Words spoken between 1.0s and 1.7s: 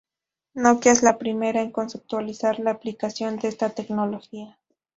la primera en